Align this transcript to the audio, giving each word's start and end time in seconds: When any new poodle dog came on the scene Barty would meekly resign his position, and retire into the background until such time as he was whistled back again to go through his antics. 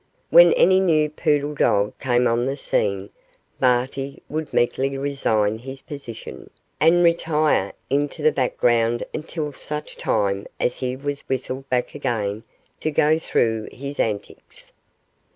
When 0.31 0.51
any 0.53 0.79
new 0.79 1.11
poodle 1.11 1.53
dog 1.53 1.95
came 1.99 2.25
on 2.25 2.47
the 2.47 2.57
scene 2.57 3.11
Barty 3.59 4.17
would 4.29 4.51
meekly 4.51 4.97
resign 4.97 5.59
his 5.59 5.81
position, 5.83 6.49
and 6.79 7.03
retire 7.03 7.73
into 7.87 8.23
the 8.23 8.31
background 8.31 9.03
until 9.13 9.53
such 9.53 9.97
time 9.97 10.47
as 10.59 10.77
he 10.79 10.95
was 10.95 11.21
whistled 11.29 11.69
back 11.69 11.93
again 11.93 12.41
to 12.79 12.89
go 12.89 13.19
through 13.19 13.69
his 13.71 13.99
antics. 13.99 14.71